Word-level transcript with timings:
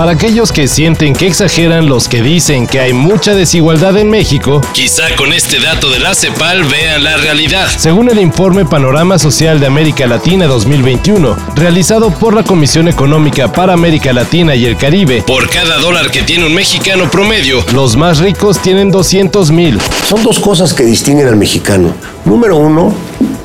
Para 0.00 0.12
aquellos 0.12 0.50
que 0.50 0.66
sienten 0.66 1.12
que 1.12 1.26
exageran 1.26 1.86
los 1.86 2.08
que 2.08 2.22
dicen 2.22 2.66
que 2.66 2.80
hay 2.80 2.94
mucha 2.94 3.34
desigualdad 3.34 3.98
en 3.98 4.08
México, 4.08 4.62
Quizá 4.72 5.14
con 5.14 5.30
este 5.30 5.60
dato 5.60 5.90
de 5.90 5.98
la 5.98 6.14
CEPAL 6.14 6.64
vean 6.64 7.04
la 7.04 7.18
realidad. 7.18 7.68
según 7.76 8.08
el 8.08 8.18
informe 8.18 8.64
Panorama 8.64 9.18
Social 9.18 9.60
de 9.60 9.66
América 9.66 10.06
Latina 10.06 10.46
2021, 10.46 11.36
realizado 11.54 12.08
por 12.12 12.32
la 12.32 12.42
Comisión 12.44 12.88
Económica 12.88 13.52
para 13.52 13.74
América 13.74 14.14
Latina 14.14 14.54
y 14.54 14.64
el 14.64 14.78
Caribe, 14.78 15.22
Por 15.26 15.50
cada 15.50 15.76
dólar 15.76 16.10
que 16.10 16.22
tiene 16.22 16.46
un 16.46 16.54
mexicano 16.54 17.10
promedio, 17.10 17.62
los 17.74 17.94
más 17.94 18.20
ricos 18.20 18.58
tienen 18.62 18.90
200 18.90 19.50
mil. 19.50 19.78
Son 20.08 20.22
dos 20.22 20.38
cosas 20.38 20.72
que 20.72 20.82
distinguen 20.82 21.28
al 21.28 21.36
mexicano. 21.36 21.92
Número 22.24 22.56
uno, 22.56 22.94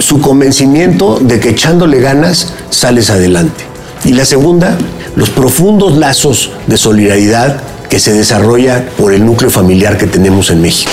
su 0.00 0.20
convencimiento 0.20 1.20
de 1.20 1.38
que 1.38 1.50
echándole 1.50 2.00
ganas 2.00 2.54
sales 2.70 3.08
adelante. 3.08 3.69
Y 4.04 4.12
la 4.12 4.24
segunda, 4.24 4.76
los 5.16 5.30
profundos 5.30 5.96
lazos 5.96 6.50
de 6.66 6.76
solidaridad 6.76 7.60
que 7.88 7.98
se 7.98 8.12
desarrolla 8.12 8.88
por 8.96 9.12
el 9.12 9.24
núcleo 9.24 9.50
familiar 9.50 9.98
que 9.98 10.06
tenemos 10.06 10.50
en 10.50 10.62
México. 10.62 10.92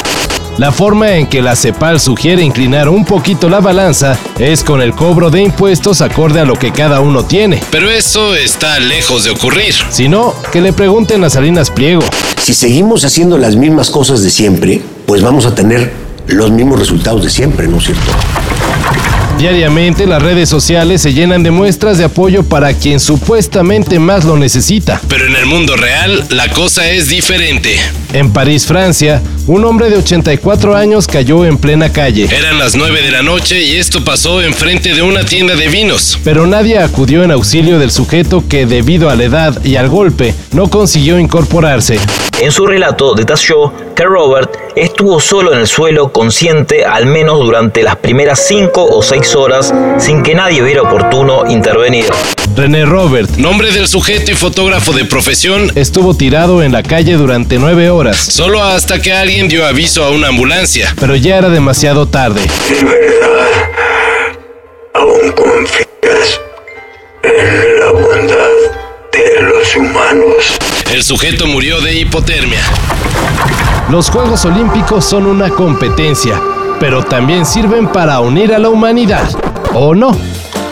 La 0.57 0.71
forma 0.71 1.12
en 1.12 1.27
que 1.27 1.43
la 1.43 1.55
CEPAL 1.55 1.99
sugiere 1.99 2.41
inclinar 2.41 2.89
un 2.89 3.05
poquito 3.05 3.48
la 3.48 3.59
balanza 3.59 4.17
es 4.39 4.63
con 4.63 4.81
el 4.81 4.95
cobro 4.95 5.29
de 5.29 5.43
impuestos 5.43 6.01
acorde 6.01 6.39
a 6.39 6.45
lo 6.45 6.55
que 6.55 6.71
cada 6.71 6.99
uno 6.99 7.23
tiene. 7.25 7.62
pero 7.70 7.91
eso 7.91 8.34
está 8.34 8.79
lejos 8.79 9.23
de 9.23 9.29
ocurrir. 9.29 9.76
Si 9.91 10.09
no, 10.09 10.34
que 10.51 10.59
le 10.59 10.73
pregunten 10.73 11.23
a 11.23 11.29
Salinas 11.29 11.70
Pliego. 11.70 12.01
Si 12.41 12.55
seguimos 12.55 13.05
haciendo 13.05 13.37
las 13.37 13.55
mismas 13.55 13.91
cosas 13.91 14.23
de 14.23 14.31
siempre, 14.31 14.81
pues 15.05 15.21
vamos 15.21 15.45
a 15.45 15.53
tener 15.53 15.93
los 16.26 16.49
mismos 16.49 16.79
resultados 16.79 17.23
de 17.23 17.29
siempre, 17.29 17.67
¿no 17.67 17.77
es 17.77 17.85
cierto? 17.85 18.12
Diariamente 19.38 20.07
las 20.07 20.21
redes 20.24 20.49
sociales 20.49 21.02
se 21.04 21.13
llenan 21.13 21.43
de 21.43 21.52
muestras 21.52 21.99
de 21.99 22.05
apoyo 22.05 22.41
para 22.43 22.74
quien 22.74 22.99
supuestamente 22.99 23.99
más 23.99 24.26
lo 24.26 24.35
necesita. 24.35 24.99
Pero 25.07 25.27
en 25.27 25.35
el 25.35 25.46
mundo 25.46 25.76
real, 25.76 26.26
la 26.29 26.49
cosa 26.49 26.90
es 26.90 27.10
diferente. 27.10 27.77
En 28.13 28.32
París, 28.34 28.66
Francia, 28.66 29.21
un 29.46 29.63
hombre 29.63 29.91
de 29.91 29.98
84 29.98 30.76
años 30.76 31.05
cayó 31.07 31.46
en 31.46 31.57
plena 31.60 31.91
calle, 31.91 32.27
Eran 32.35 32.57
las 32.57 32.76
9 32.76 33.04
de 33.04 33.12
la 33.12 33.21
noche 33.21 33.62
y 33.62 33.76
esto 33.76 34.04
pasó 34.04 34.41
enfrente 34.41 34.96
de 34.96 35.04
una 35.04 35.24
tienda 35.24 35.55
de 35.55 35.68
vinos. 35.68 36.18
pero 36.24 36.48
nadie 36.48 36.79
acudió 36.79 37.24
en 37.24 37.29
auxilio 37.29 37.77
del 37.77 37.91
sujeto 37.91 38.44
que 38.49 38.66
debido 38.66 39.10
a 39.10 39.16
la 39.16 39.26
edad 39.26 39.63
y 39.63 39.76
al 39.76 39.88
golpe 39.88 40.34
no 40.51 40.68
consiguió 40.70 41.20
incorporarse. 41.20 41.99
En 42.40 42.52
su 42.52 42.68
relato 42.68 43.16
detalló 43.16 43.74
que 43.96 44.04
Robert 44.04 44.55
estuvo 44.76 45.20
solo 45.20 45.54
en 45.54 45.60
el 45.60 45.68
suelo 45.68 46.12
consciente 46.12 46.85
al 46.85 47.07
menos 47.07 47.40
durante 47.40 47.82
las 47.82 47.96
primeras 47.96 48.46
5 48.48 48.85
o 48.85 49.02
6 49.02 49.35
horas 49.35 49.74
sin 49.98 50.21
que 50.21 50.35
nadie 50.35 50.62
viera 50.62 50.84
oportuno 50.84 51.49
intervenir. 51.49 52.05
René 52.55 52.85
Robert 52.85 53.32
Nombre 53.38 53.71
del 53.71 53.88
sujeto 53.88 54.32
y 54.32 54.35
fotógrafo 54.35 54.94
de 54.94 55.05
profesión, 55.05 55.71
estuvo 55.76 56.16
tirado 56.16 56.62
en 56.62 56.71
la 56.71 56.84
calle 56.84 57.13
durante 57.13 57.57
nueve 57.57 57.90
horas, 57.90 58.18
solo 58.18 58.62
hasta 58.63 59.01
que 59.01 59.13
alguien 59.13 59.48
dio 59.48 59.66
aviso 59.66 60.04
a 60.04 60.12
una 60.12 60.27
ambulancia. 60.27 60.94
pero 60.99 61.16
ya 61.16 61.38
era 61.38 61.49
demasiado 61.49 62.07
tarde. 62.07 62.41
¿De 62.70 62.84
verdad 62.84 63.48
aún 64.94 65.31
confías 65.31 66.40
en 67.24 67.79
la 67.79 67.91
bondad 67.91 68.26
sujeto 71.08 71.47
murió 71.47 71.80
de 71.80 71.97
hipotermia. 72.02 72.59
Los 73.90 74.09
Juegos 74.09 74.44
Olímpicos 74.44 75.06
son 75.06 75.25
una 75.25 75.50
competencia, 75.50 76.38
pero 76.81 77.02
también 77.02 77.46
sirven 77.46 77.88
para 77.88 78.19
unir 78.19 78.53
a 78.53 78.59
la 78.59 78.68
humanidad. 78.68 79.24
¿O 79.74 79.96
no? 79.96 80.12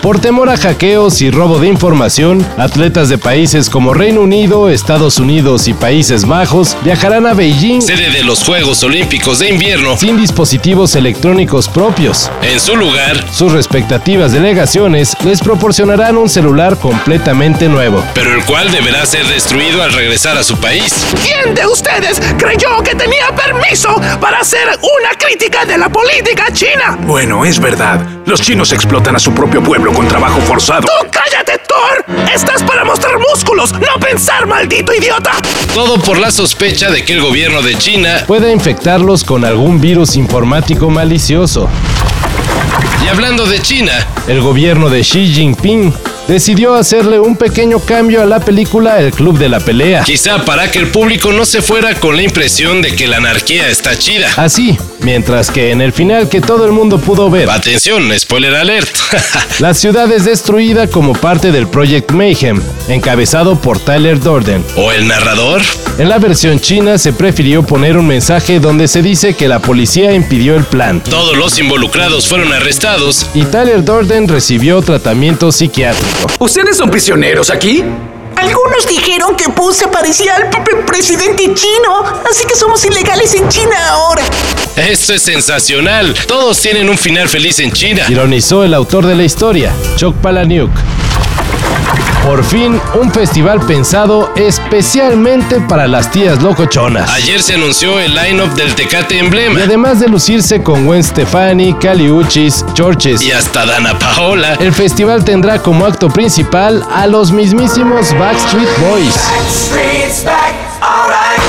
Por 0.05 0.19
temor 0.19 0.51
a 0.51 0.55
hackeos 0.57 1.19
y 1.23 1.31
robo 1.31 1.57
de 1.57 1.67
información, 1.67 2.45
atletas 2.59 3.09
de 3.09 3.17
países 3.17 3.71
como 3.71 3.91
Reino 3.91 4.21
Unido, 4.21 4.69
Estados 4.69 5.17
Unidos 5.17 5.67
y 5.67 5.73
Países 5.73 6.27
Bajos 6.27 6.77
viajarán 6.83 7.25
a 7.25 7.33
Beijing 7.33 7.81
Sede 7.81 8.11
de 8.11 8.23
los 8.23 8.43
Juegos 8.43 8.83
Olímpicos 8.83 9.39
de 9.39 9.49
Invierno, 9.49 9.97
sin 9.97 10.15
dispositivos 10.21 10.95
electrónicos 10.95 11.67
propios. 11.67 12.29
en 12.43 12.59
su 12.59 12.75
lugar, 12.75 13.25
Sus 13.31 13.51
respectivas 13.51 14.31
delegaciones 14.31 15.17
les 15.25 15.41
proporcionarán 15.41 16.17
un 16.17 16.29
celular 16.29 16.77
completamente 16.77 17.67
nuevo. 17.67 18.03
pero 18.13 18.31
el 18.31 18.45
cual 18.45 18.71
deberá 18.71 19.07
ser 19.07 19.25
destruido 19.25 19.81
al 19.81 19.91
regresar 19.91 20.37
a 20.37 20.43
su 20.43 20.55
país. 20.57 21.03
¿Quién 21.23 21.55
de 21.55 21.65
ustedes 21.65 22.21
creyó 22.37 22.77
que 22.83 22.93
tenía 22.93 23.25
permiso 23.35 23.99
para 24.21 24.41
hacer 24.41 24.67
una 24.67 25.17
crítica 25.17 25.65
de 25.65 25.79
la 25.79 25.89
política 25.89 26.53
china? 26.53 26.95
Bueno, 27.07 27.43
es 27.43 27.59
verdad. 27.59 28.05
Los 28.27 28.41
chinos 28.41 28.71
explotan 28.71 29.15
a 29.15 29.19
su 29.19 29.33
propio 29.33 29.63
pueblo 29.63 29.94
con 29.95 30.07
trabajo 30.07 30.39
forzado. 30.41 30.81
¡Tú 30.81 31.07
cállate, 31.11 31.53
Thor! 31.67 32.05
Estás 32.33 32.61
para 32.63 32.83
mostrar 32.83 33.13
músculos, 33.17 33.71
no 33.73 33.99
pensar, 33.99 34.45
maldito 34.45 34.93
idiota. 34.93 35.31
Todo 35.73 35.97
por 35.99 36.17
la 36.19 36.31
sospecha 36.31 36.91
de 36.91 37.03
que 37.05 37.13
el 37.13 37.21
gobierno 37.21 37.61
de 37.61 37.77
China, 37.77 38.23
Puede 38.27 38.51
infectarlos 38.51 39.23
con 39.23 39.45
algún 39.45 39.79
virus 39.81 40.15
informático 40.15 40.89
malicioso. 40.89 41.69
y 43.03 43.07
hablando 43.07 43.45
de 43.45 43.59
China, 43.61 43.93
El 44.27 44.41
gobierno 44.41 44.89
de 44.89 45.01
Xi 45.01 45.33
Jinping 45.33 45.93
decidió 46.27 46.73
hacerle 46.75 47.19
un 47.19 47.35
pequeño 47.35 47.79
cambio 47.79 48.21
a 48.21 48.25
la 48.25 48.39
película 48.39 48.99
El 48.99 49.11
Club 49.11 49.37
de 49.37 49.49
la 49.49 49.59
Pelea. 49.59 50.03
quizá 50.03 50.43
para 50.43 50.71
que 50.71 50.79
el 50.79 50.87
público 50.87 51.31
no 51.31 51.45
se 51.45 51.61
fuera 51.61 51.93
con 51.95 52.15
la 52.15 52.23
impresión 52.23 52.81
de 52.81 52.95
que 52.95 53.07
la 53.07 53.17
anarquía 53.17 53.69
está 53.69 53.97
chida. 53.97 54.29
Así, 54.37 54.77
mientras 55.01 55.51
que 55.51 55.71
en 55.71 55.81
el 55.81 55.93
final 55.93 56.29
que 56.29 56.41
todo 56.41 56.65
el 56.65 56.71
mundo 56.71 56.99
pudo 56.99 57.29
ver, 57.29 57.49
Atención, 57.49 58.11
spoiler 58.19 58.55
alert. 58.55 58.89
la 59.59 59.73
ciudad 59.73 60.11
es 60.11 60.25
destruida 60.25 60.87
como 60.87 61.13
parte 61.13 61.51
del 61.51 61.67
Project 61.67 62.11
Mayhem, 62.11 62.61
encabezado 62.87 63.59
por 63.59 63.79
Tyler 63.79 64.19
Durden. 64.19 64.63
¿O 64.75 64.91
el 64.91 65.07
narrador? 65.07 65.61
En 65.97 66.09
la 66.09 66.17
versión 66.17 66.59
china 66.59 66.97
se 66.97 67.13
prefirió 67.13 67.63
poner 67.63 67.97
un 67.97 68.07
mensaje 68.07 68.59
donde 68.59 68.87
se 68.87 69.01
dice 69.01 69.33
que 69.33 69.47
la 69.47 69.59
policía 69.59 70.11
impidió 70.11 70.55
el 70.55 70.65
plan 70.65 71.01
Todos 71.01 71.37
los 71.37 71.57
involucrados 71.57 72.27
fueron 72.27 72.51
arrestados 72.51 73.27
y 73.33 73.43
Tyler 73.45 73.83
Durden 73.85 74.27
recibió 74.27 74.81
tratamiento 74.81 75.51
psiquiátrico. 75.53 76.14
¿Ustedes 76.39 76.77
son 76.77 76.89
prisioneros 76.89 77.49
aquí? 77.49 77.83
Algunos 78.35 78.87
dijeron 78.87 79.35
que 79.35 79.49
Pu 79.49 79.71
se 79.71 79.87
parecía 79.87 80.35
al 80.35 80.49
propio 80.49 80.85
presidente 80.85 81.53
chino, 81.53 82.03
así 82.29 82.45
que 82.45 82.55
somos 82.55 82.83
ilegales 82.85 83.33
en 83.33 83.47
China 83.47 83.75
ahora. 83.89 84.23
Esto 84.75 85.13
es 85.13 85.21
sensacional. 85.21 86.13
Todos 86.27 86.59
tienen 86.59 86.89
un 86.89 86.97
final 86.97 87.29
feliz 87.29 87.59
en 87.59 87.71
China. 87.71 88.05
Ironizó 88.09 88.63
el 88.63 88.73
autor 88.73 89.05
de 89.05 89.15
la 89.15 89.23
historia, 89.23 89.71
Chok 89.95 90.15
Palahniuk. 90.17 90.71
Por 92.25 92.43
fin, 92.43 92.81
un 92.99 93.11
festival 93.13 93.59
pensado 93.67 94.33
especialmente 94.35 95.61
para 95.61 95.87
las 95.87 96.09
tías 96.09 96.41
locochonas. 96.41 97.09
Ayer 97.11 97.41
se 97.41 97.53
anunció 97.53 97.99
el 97.99 98.15
line-up 98.15 98.51
del 98.55 98.73
Tecate 98.73 99.15
Y 99.15 99.19
Emblema. 99.19 99.59
además 99.63 99.99
de 99.99 100.07
lucirse 100.07 100.63
con 100.63 100.85
Gwen 100.87 101.03
Stefani, 101.03 101.75
Kali 101.75 102.09
Uchis, 102.09 102.65
Chorches, 102.73 103.21
Y 103.21 103.31
hasta 103.31 103.65
Dana 103.67 103.97
Paola. 103.99 104.55
el 104.55 104.73
festival 104.73 105.23
tendrá 105.23 105.59
como 105.61 105.85
acto 105.85 106.09
principal 106.09 106.83
a 106.91 107.05
los 107.05 107.31
mismísimos 107.31 108.11
Backstreet 108.17 108.69
Boys. 108.79 109.15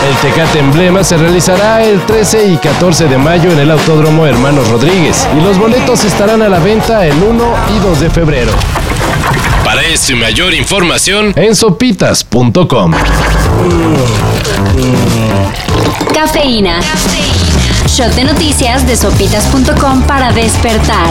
El 0.09 0.17
Tecate 0.31 0.59
Emblema 0.59 1.03
se 1.03 1.17
realizará 1.17 1.83
el 1.85 2.01
13 2.03 2.49
y 2.49 2.57
14 2.59 3.09
de 3.09 3.17
mayo 3.17 3.51
en 3.51 3.59
el 3.61 3.71
Autódromo 3.71 4.27
Hermanos 4.27 4.69
Rodríguez 4.69 5.27
y 5.37 5.41
los 5.41 5.59
boletos 5.59 6.05
estarán 6.05 6.43
a 6.43 6.49
la 6.51 6.59
venta 6.59 7.07
el 7.07 7.15
1 7.23 7.45
y 7.75 7.79
2 7.79 8.01
de 8.01 8.11
febrero 8.11 8.53
Para 9.77 9.89
esto 9.89 10.17
mayor 10.17 10.55
información, 10.55 11.35
en 11.37 11.55
sopitas.com. 11.55 12.93
Cafeína. 16.15 16.81
Shot 17.87 18.15
de 18.15 18.25
noticias 18.25 18.87
de 18.87 18.97
sopitas.com 18.97 20.03
para 20.05 20.33
despertar. 20.33 21.11